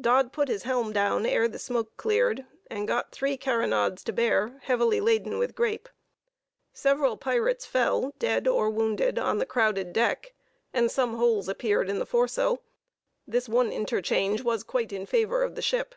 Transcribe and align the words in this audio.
Dodd 0.00 0.32
put 0.32 0.48
his 0.48 0.64
helm 0.64 0.92
down 0.92 1.24
ere 1.24 1.46
the 1.46 1.56
smoke 1.56 1.96
cleared, 1.96 2.44
and 2.68 2.88
got 2.88 3.12
three 3.12 3.36
carronades 3.36 4.02
to 4.02 4.12
bear, 4.12 4.58
heavily 4.64 5.00
laden 5.00 5.38
with 5.38 5.54
grape. 5.54 5.88
Several 6.72 7.16
pirates 7.16 7.64
fell, 7.64 8.12
dead 8.18 8.48
or 8.48 8.70
wounded, 8.70 9.20
on 9.20 9.38
the 9.38 9.46
crowded 9.46 9.92
deck, 9.92 10.34
and 10.72 10.90
some 10.90 11.14
holes 11.14 11.48
appeared 11.48 11.88
in 11.88 12.00
the 12.00 12.06
foresail; 12.06 12.60
this 13.24 13.48
one 13.48 13.70
interchange 13.70 14.42
was 14.42 14.64
quite 14.64 14.92
in 14.92 15.06
favor 15.06 15.44
of 15.44 15.54
the 15.54 15.62
ship. 15.62 15.94